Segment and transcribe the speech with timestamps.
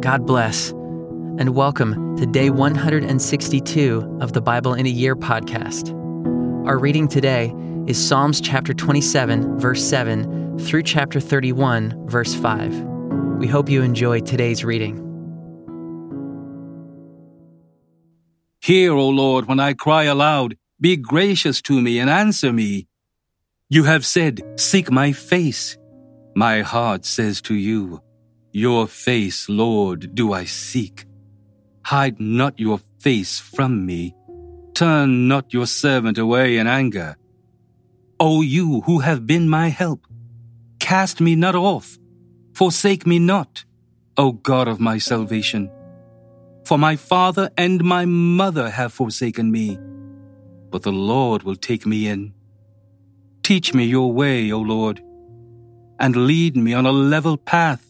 [0.00, 5.90] God bless, and welcome to day 162 of the Bible in a Year podcast.
[6.66, 7.54] Our reading today
[7.86, 12.80] is Psalms chapter 27, verse 7 through chapter 31, verse 5.
[13.40, 14.96] We hope you enjoy today's reading.
[18.62, 20.56] Hear, O Lord, when I cry aloud.
[20.80, 22.86] Be gracious to me and answer me.
[23.68, 25.76] You have said, Seek my face.
[26.34, 28.00] My heart says to you,
[28.52, 31.06] Your face, Lord, do I seek.
[31.84, 34.14] Hide not your face from me.
[34.74, 37.16] Turn not your servant away in anger.
[38.18, 40.06] O you who have been my help,
[40.78, 41.96] cast me not off,
[42.52, 43.64] forsake me not,
[44.16, 45.70] O God of my salvation.
[46.64, 49.78] For my father and my mother have forsaken me,
[50.70, 52.34] but the Lord will take me in.
[53.42, 55.00] Teach me your way, O Lord,
[55.98, 57.89] and lead me on a level path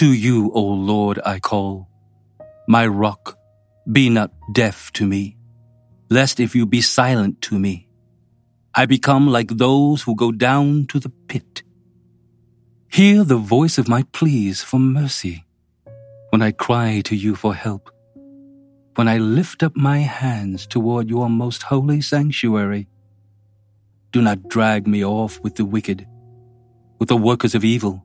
[0.00, 1.88] To you, O Lord, I call.
[2.66, 3.36] My rock,
[3.90, 5.36] be not deaf to me
[6.10, 7.88] lest if you be silent to me,
[8.74, 11.62] I become like those who go down to the pit.
[12.88, 15.44] Hear the voice of my pleas for mercy
[16.30, 17.90] when I cry to you for help,
[18.96, 22.88] when I lift up my hands toward your most holy sanctuary.
[24.10, 26.06] Do not drag me off with the wicked,
[26.98, 28.04] with the workers of evil,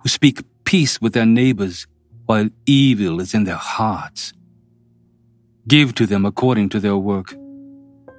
[0.00, 1.86] who speak peace with their neighbors
[2.26, 4.34] while evil is in their hearts.
[5.66, 7.32] Give to them according to their work,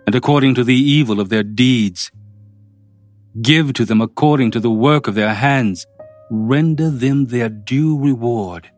[0.08, 2.11] and according to the evil of their deeds.
[3.39, 5.86] Give to them according to the work of their hands.
[6.32, 8.71] Render them their due reward.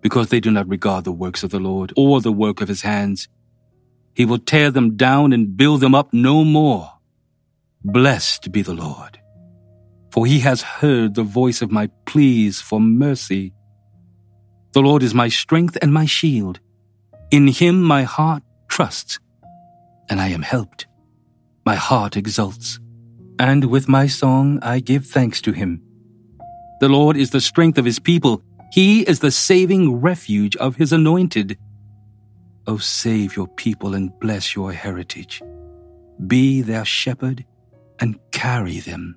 [0.00, 2.82] Because they do not regard the works of the Lord or the work of his
[2.82, 3.28] hands.
[4.14, 6.88] He will tear them down and build them up no more.
[7.84, 9.18] Blessed be the Lord,
[10.12, 13.54] for he has heard the voice of my pleas for mercy.
[14.72, 16.60] The Lord is my strength and my shield.
[17.30, 19.18] In him my heart trusts,
[20.10, 20.86] and I am helped.
[21.64, 22.78] My heart exults,
[23.38, 25.80] and with my song I give thanks to him.
[26.80, 28.42] The Lord is the strength of his people.
[28.70, 31.56] He is the saving refuge of his anointed.
[32.66, 35.42] O save your people and bless your heritage.
[36.26, 37.44] Be their shepherd
[37.98, 39.16] and carry them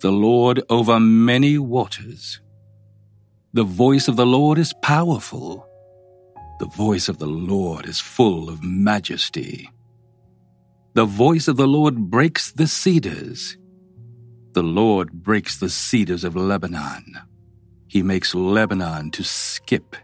[0.00, 2.42] The Lord over many waters.
[3.54, 5.66] The voice of the Lord is powerful.
[6.58, 9.70] The voice of the Lord is full of majesty.
[10.92, 13.56] The voice of the Lord breaks the cedars.
[14.52, 17.18] The Lord breaks the cedars of Lebanon.
[17.88, 19.96] He makes Lebanon to skip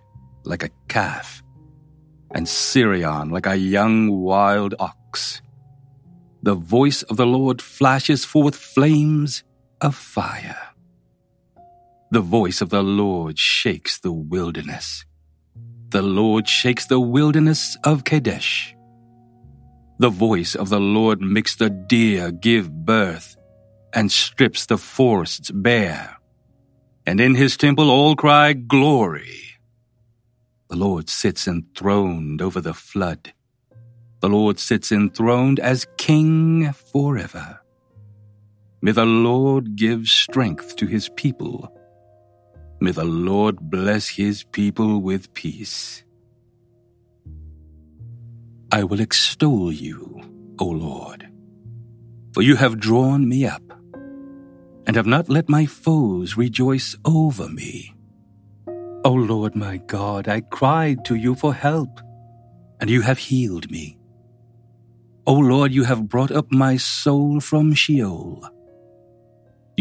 [0.45, 1.43] like a calf,
[2.35, 5.43] and Sirion like a young wild ox.
[6.43, 9.45] The voice of the Lord flashes forth flames
[9.83, 10.57] of fire.
[12.13, 15.05] The voice of the Lord shakes the wilderness.
[15.89, 18.75] The Lord shakes the wilderness of Kadesh.
[19.99, 23.37] The voice of the Lord makes the deer give birth
[23.93, 26.17] and strips the forests bare.
[27.05, 29.59] And in his temple all cry, Glory.
[30.71, 33.33] The Lord sits enthroned over the flood.
[34.21, 37.62] The Lord sits enthroned as King forever.
[38.85, 41.73] May the Lord give strength to his people.
[42.81, 46.03] May the Lord bless his people with peace.
[48.73, 50.21] I will extol you,
[50.59, 51.29] O Lord,
[52.35, 53.63] for you have drawn me up,
[54.89, 57.95] and have not let my foes rejoice over me.
[59.05, 62.01] O Lord my God, I cried to you for help,
[62.81, 63.97] and you have healed me.
[65.25, 68.43] O Lord, you have brought up my soul from Sheol.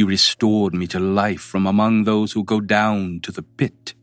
[0.02, 3.94] You restored me to life from among those who go down to the pit.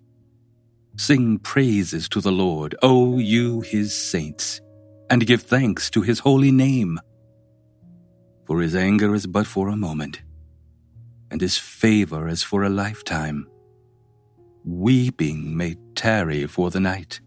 [0.97, 4.61] Sing praises to the Lord, O you his saints,
[5.11, 7.00] and give thanks to his holy name.
[8.47, 10.23] For his anger is but for a moment,
[11.33, 13.49] and his favor is for a lifetime.
[14.65, 17.21] Weeping may tarry for the night,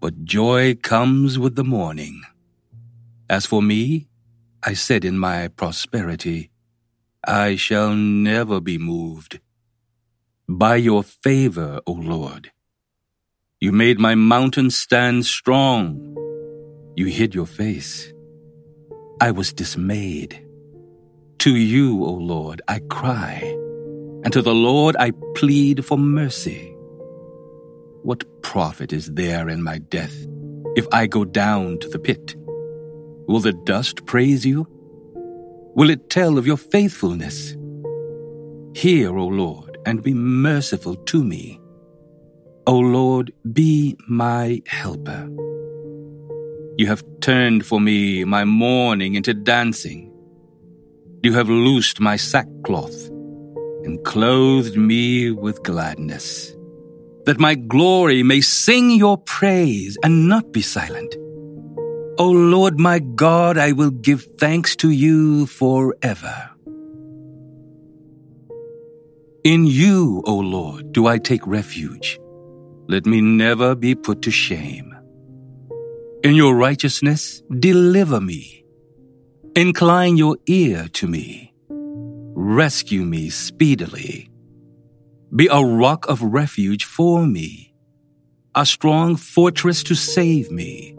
[0.00, 2.22] but joy comes with the morning.
[3.28, 4.08] As for me,
[4.62, 6.48] I said in my prosperity,
[7.26, 9.40] I shall never be moved.
[10.48, 12.52] By your favor, O Lord,
[13.60, 16.16] you made my mountain stand strong.
[16.94, 18.12] You hid your face.
[19.20, 20.40] I was dismayed.
[21.40, 23.40] To you, O Lord, I cry,
[24.22, 26.72] and to the Lord I plead for mercy.
[28.04, 30.14] What profit is there in my death
[30.76, 32.36] if I go down to the pit?
[33.26, 34.68] Will the dust praise you?
[35.76, 37.54] Will it tell of your faithfulness?
[38.74, 41.60] Hear, O Lord, and be merciful to me.
[42.66, 45.28] O Lord, be my helper.
[46.78, 50.10] You have turned for me my mourning into dancing.
[51.22, 53.08] You have loosed my sackcloth
[53.84, 56.56] and clothed me with gladness,
[57.26, 61.16] that my glory may sing your praise and not be silent.
[62.18, 66.50] O Lord my God, I will give thanks to you forever.
[69.44, 72.18] In you, O Lord, do I take refuge.
[72.88, 74.96] Let me never be put to shame.
[76.24, 78.64] In your righteousness, deliver me.
[79.54, 81.52] Incline your ear to me.
[81.68, 84.30] Rescue me speedily.
[85.34, 87.74] Be a rock of refuge for me,
[88.54, 90.96] a strong fortress to save me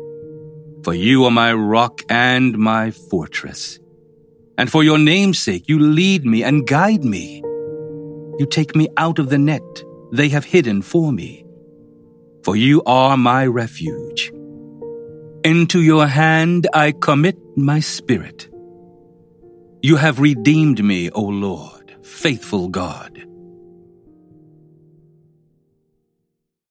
[0.88, 3.78] for you are my rock and my fortress.
[4.57, 7.42] And for your name's sake, you lead me and guide me.
[8.39, 11.45] You take me out of the net they have hidden for me.
[12.45, 14.31] For you are my refuge.
[15.44, 18.48] Into your hand I commit my spirit.
[19.81, 23.27] You have redeemed me, O Lord, faithful God.